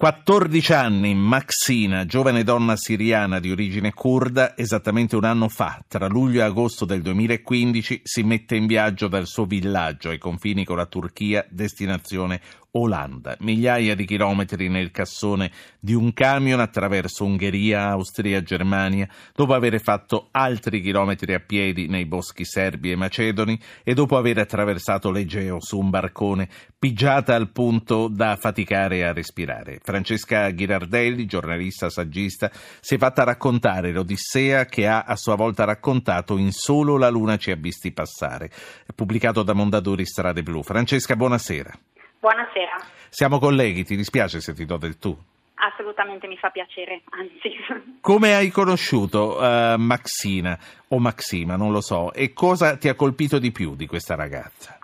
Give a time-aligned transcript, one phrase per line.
[0.00, 6.38] 14 anni, Maxina, giovane donna siriana di origine kurda, esattamente un anno fa, tra luglio
[6.38, 10.86] e agosto del 2015, si mette in viaggio dal suo villaggio ai confini con la
[10.86, 12.40] Turchia, destinazione
[12.72, 13.36] Olanda.
[13.40, 20.28] Migliaia di chilometri nel cassone di un camion attraverso Ungheria, Austria, Germania, dopo aver fatto
[20.32, 25.78] altri chilometri a piedi nei boschi serbi e macedoni e dopo aver attraversato l'Egeo su
[25.78, 26.48] un barcone,
[26.78, 29.80] pigiata al punto da faticare a respirare.
[29.82, 32.50] Francesca Ghirardelli, giornalista saggista,
[32.80, 37.36] si è fatta raccontare l'Odissea che ha a sua volta raccontato in Solo la luna
[37.36, 38.50] ci ha visti passare,
[38.94, 40.62] pubblicato da Mondadori Strade Blu.
[40.62, 41.78] Francesca, buonasera.
[42.20, 42.84] Buonasera.
[43.08, 45.16] Siamo colleghi, ti dispiace se ti do del tu?
[45.54, 47.54] Assolutamente mi fa piacere, anzi.
[48.00, 50.58] Come hai conosciuto uh, Maxina
[50.88, 54.78] o Maxima, non lo so, e cosa ti ha colpito di più di questa ragazza?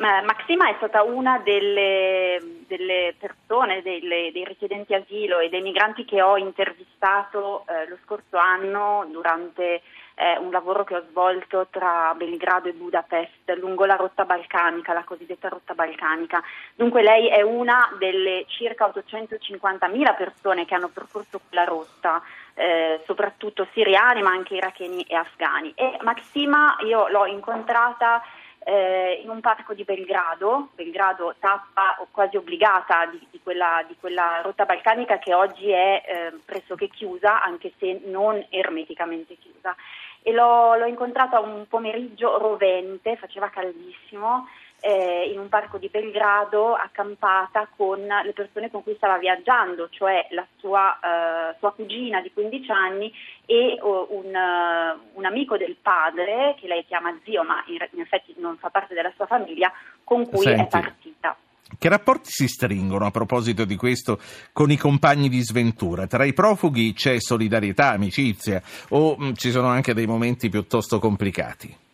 [0.00, 6.22] Maxima è stata una delle, delle persone, delle, dei richiedenti asilo e dei migranti che
[6.22, 9.82] ho intervistato eh, lo scorso anno durante
[10.14, 15.04] eh, un lavoro che ho svolto tra Belgrado e Budapest lungo la rotta balcanica, la
[15.04, 16.42] cosiddetta rotta balcanica.
[16.74, 22.22] Dunque lei è una delle circa 850.000 persone che hanno percorso quella rotta,
[22.54, 25.72] eh, soprattutto siriani ma anche iracheni e afghani.
[25.74, 28.22] E Maxima io l'ho incontrata
[28.64, 34.40] eh, in un parco di Belgrado, Belgrado tappa quasi obbligata di, di, quella, di quella,
[34.42, 39.74] rotta balcanica che oggi è eh, pressoché chiusa, anche se non ermeticamente chiusa.
[40.22, 44.46] E l'ho, l'ho incontrata un pomeriggio rovente, faceva caldissimo,
[44.80, 50.26] eh, in un parco di Belgrado accampata con le persone con cui stava viaggiando, cioè
[50.30, 53.12] la sua, eh, sua cugina di 15 anni
[53.46, 58.00] e uh, un, uh, un, amico del padre, che lei chiama zio, ma in, in,
[58.00, 59.72] effetti non fa parte della sua famiglia,
[60.04, 60.62] con cui Senti.
[60.62, 61.36] è partita.
[61.76, 64.18] Che rapporti si stringono a proposito di questo
[64.52, 66.06] con i compagni di sventura?
[66.06, 70.98] Tra i profughi c'è solidarietà, amicizia o mh, mm, ci sono anche dei momenti piuttosto
[70.98, 71.88] complicati?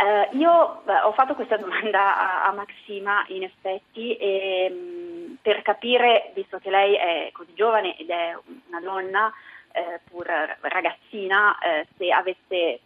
[0.00, 5.34] Eh, io beh, ho fatto questa domanda a, a Maxima in effetti e, mh, mm,
[5.42, 8.36] per capire, visto che lei è così giovane ed è
[8.68, 9.32] una donna,
[9.72, 10.26] eh, pur
[10.60, 12.80] ragazzina, eh, se avesse eh,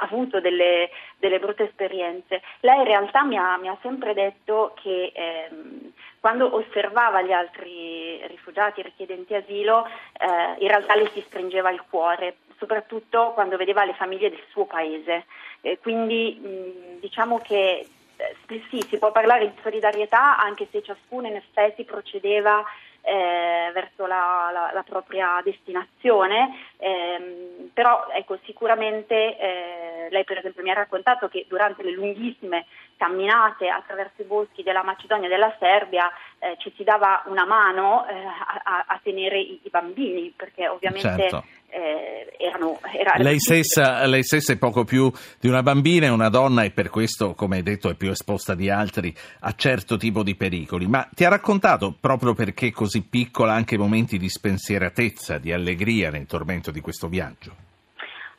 [0.00, 2.42] avuto delle, delle, brutte esperienze.
[2.60, 8.26] Lei in realtà mi ha, mi ha sempre detto che ehm, quando osservava gli altri
[8.26, 13.94] rifugiati, richiedenti asilo, eh, in realtà le si stringeva il cuore, soprattutto quando vedeva le
[13.94, 15.26] famiglie del suo paese.
[15.60, 17.86] Eh, quindi diciamo che
[18.16, 22.64] eh, sì, si può parlare di solidarietà anche se ciascuno in effetti procedeva
[23.02, 30.62] eh, verso la, la, la, propria destinazione, ehm, però ecco, sicuramente eh, lei per esempio
[30.62, 35.54] mi ha raccontato che durante le lunghissime camminate attraverso i boschi della Macedonia e della
[35.58, 40.68] Serbia eh, ci si dava una mano eh, a, a, tenere i, i, bambini, perché
[40.68, 41.44] ovviamente certo.
[41.68, 42.78] eh, erano...
[42.92, 45.10] Era lei, stessa, lei, stessa, è poco più
[45.40, 48.54] di una bambina, è una donna e per questo, come hai detto, è più esposta
[48.54, 50.86] di altri a certo tipo di pericoli.
[50.86, 56.26] Ma ti ha raccontato, proprio perché così piccola, anche momenti di spensieratezza, di allegria nel
[56.26, 57.67] tormento di questo viaggio?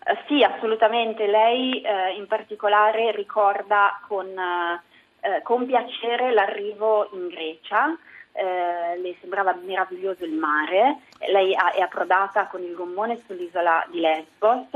[0.09, 1.27] Eh, sì, assolutamente.
[1.27, 7.95] Lei eh, in particolare ricorda con, eh, con, piacere l'arrivo in Grecia.
[8.31, 14.68] Eh, le sembrava meraviglioso il mare, lei è approdata con il gommone sull'isola di Lesbos,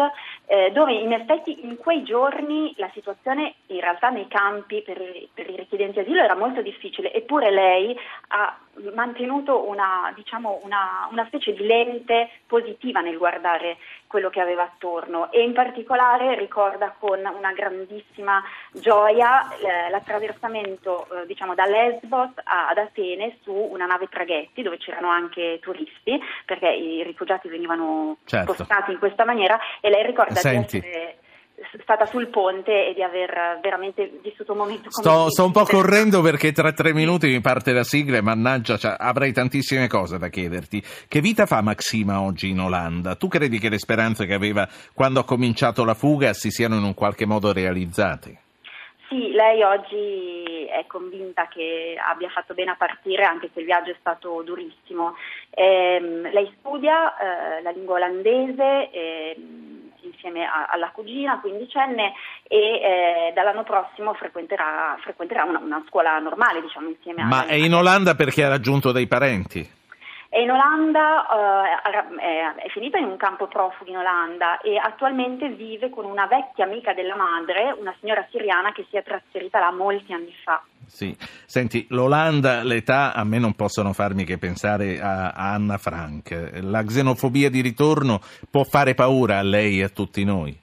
[0.46, 4.98] eh, dove in effetti in quei giorni la situazione in realtà nei campi per,
[5.34, 7.98] per i richiedenti asilo era molto difficile, eppure lei
[8.30, 8.58] ha
[8.94, 13.78] mantenuto una, diciamo, una, una, specie di lente positiva nel guardare
[14.08, 21.26] quello che aveva attorno e in particolare ricorda con una grandissima gioia eh, l'attraversamento eh,
[21.26, 27.04] diciamo, da Lesbos ad Atene su una nave traghetti dove c'erano anche turisti perché i
[27.04, 28.54] rifugiati venivano certo.
[28.54, 30.80] spostati in questa maniera e lei ricorda Senti.
[30.80, 31.18] di essere
[31.82, 35.64] stata sul ponte e di aver veramente vissuto un momento come sto, sto un po'
[35.64, 40.18] correndo perché tra tre minuti mi parte la sigla e mannaggia cioè, avrei tantissime cose
[40.18, 40.84] da chiederti.
[41.08, 43.16] Che vita fa Maxima oggi in Olanda?
[43.16, 46.84] Tu credi che le speranze che aveva quando ha cominciato la fuga si siano in
[46.84, 48.40] un qualche modo realizzate?
[49.14, 53.92] Sì, lei oggi è convinta che abbia fatto bene a partire anche se il viaggio
[53.92, 55.16] è stato durissimo.
[55.56, 58.90] Eh, lei studia eh, la lingua olandese.
[58.92, 59.38] Eh,
[60.04, 62.14] insieme a, alla cugina quindicenne
[62.48, 67.26] e eh, dall'anno prossimo frequenterà, frequenterà una, una, scuola normale diciamo insieme a...
[67.26, 69.82] Ma è in Olanda perché ha raggiunto dei parenti?
[70.34, 71.28] È in Olanda,
[72.18, 76.66] eh, è finita in un campo profughi in Olanda e attualmente vive con una vecchia
[76.66, 80.64] amica della madre, una signora siriana che si è trasferita là molti anni fa.
[80.88, 81.16] Sì.
[81.46, 86.60] Senti, l'Olanda, l'età, a me non possono farmi che pensare a, Anna Frank.
[86.62, 90.63] La xenofobia di ritorno può fare paura a lei e a tutti noi?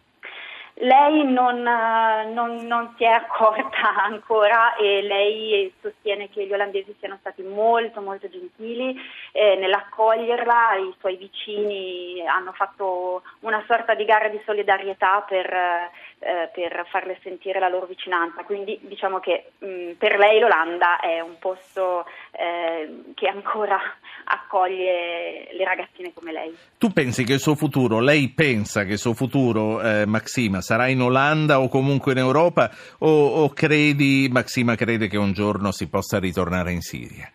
[0.82, 7.18] Lei non, non, non, si è accorta ancora e lei sostiene che gli olandesi siano
[7.20, 8.98] stati molto molto gentili
[9.32, 16.50] eh, nell'accoglierla, i suoi vicini hanno fatto una sorta di gara di solidarietà per, eh,
[16.50, 21.38] per farle sentire la loro vicinanza, quindi diciamo che mh, per lei l'Olanda è un
[21.38, 23.78] posto eh, che ancora
[24.24, 26.56] accoglie le ragazzine come lei.
[26.78, 30.86] Tu pensi che il suo futuro, lei pensa che il suo futuro, eh, Maxima, sarà
[30.88, 35.88] in Olanda o comunque in Europa o, o credi, Maxima crede che un giorno si
[35.88, 37.30] possa ritornare in Siria?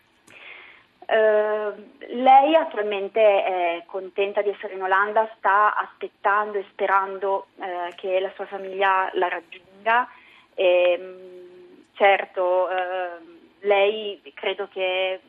[1.06, 8.18] Uh, lei attualmente è contenta di essere in Olanda, sta aspettando e sperando uh, che
[8.18, 10.08] la sua famiglia la raggiunga.
[10.54, 15.20] E, um, certo, uh, lei credo che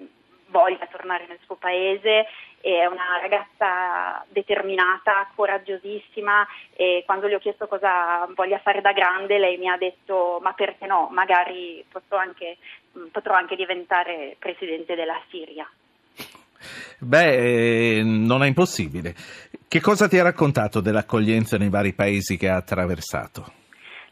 [0.48, 2.26] voglia tornare nel suo paese,
[2.60, 9.38] è una ragazza determinata, coraggiosissima e quando le ho chiesto cosa voglia fare da grande
[9.38, 12.58] lei mi ha detto ma perché no, magari anche,
[13.12, 15.70] potrò anche diventare presidente della Siria.
[17.00, 19.14] Beh, non è impossibile.
[19.68, 23.66] Che cosa ti ha raccontato dell'accoglienza nei vari paesi che ha attraversato?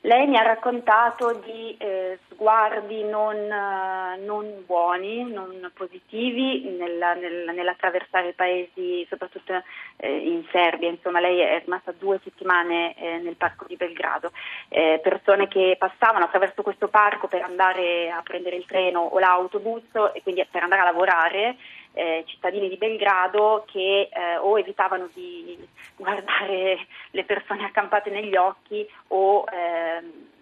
[0.06, 7.52] Lei mi ha raccontato di eh, sguardi non, uh, non, buoni, non positivi nella, nel,
[7.52, 9.64] nell'attraversare i paesi, soprattutto
[9.98, 10.90] eh, in Serbia.
[10.90, 14.32] Insomma, lei è rimasta due settimane eh, nel parco di Belgrado.
[14.70, 19.86] Eh, persone che passavano attraverso questo parco per andare a prendere il treno o l'autobus
[20.14, 21.56] e quindi per andare a lavorare
[21.96, 25.58] eh, cittadini di Belgrado che eh, o evitavano di
[25.96, 30.34] guardare le persone accampate negli occhi o eh,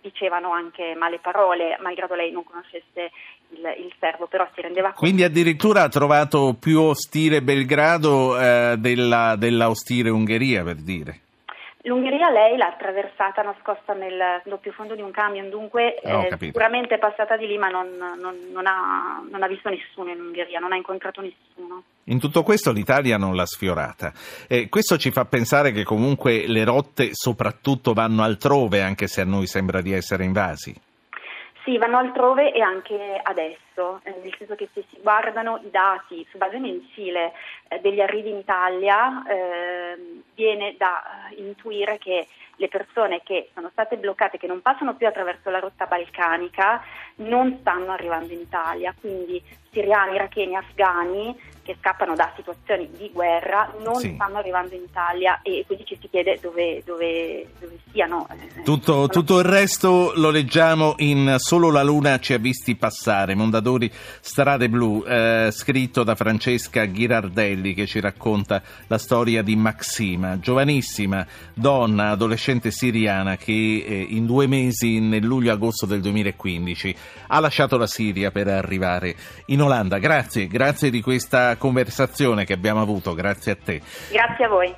[0.00, 3.10] dicevano anche male parole, malgrado lei non conoscesse
[3.50, 5.00] il, il serbo, però si rendeva conto.
[5.00, 11.20] Quindi addirittura ha trovato più ostile Belgrado eh, della, della ostile Ungheria, per dire.
[12.26, 16.98] L'Ungheria lei l'ha attraversata nascosta nel doppio fondo di un camion, dunque eh, sicuramente è
[16.98, 20.72] passata di lì ma non, non, non, ha, non, ha, visto nessuno in Ungheria, non
[20.72, 21.82] ha incontrato nessuno.
[22.04, 24.12] In tutto questo l'Italia non l'ha sfiorata.
[24.48, 29.24] Eh, questo ci fa pensare che comunque le rotte soprattutto vanno altrove, anche se a
[29.24, 30.74] noi sembra di essere invasi.
[31.64, 33.58] Sì, vanno altrove e anche adesso,
[34.02, 37.32] eh, nel senso che se si guardano i dati su base mensile
[37.68, 41.02] eh, degli arrivi in Italia, eh, viene da
[41.36, 42.26] intuire che
[42.56, 46.82] le persone che sono state bloccate, che non passano più attraverso la rotta balcanica,
[47.16, 48.94] non stanno arrivando in Italia.
[48.98, 54.14] Quindi siriani, iracheni, afghani che scappano da situazioni di guerra non sì.
[54.14, 58.26] stanno arrivando in Italia e quindi ci si chiede dove, dove, dove siano.
[58.30, 63.34] Eh, tutto, tutto, il resto lo leggiamo in Solo la Luna ci ha visti passare,
[63.34, 63.65] Mondadori
[64.20, 71.26] Strade Blu, eh, scritto da Francesca Ghirardelli che ci racconta la storia di Maxima, giovanissima
[71.52, 76.96] donna, adolescente siriana che eh, in due mesi, nel luglio-agosto del 2015,
[77.28, 79.14] ha lasciato la Siria per arrivare
[79.46, 79.98] in Olanda.
[79.98, 83.80] Grazie, grazie di questa conversazione che abbiamo avuto, grazie a te.
[84.10, 84.76] Grazie a voi.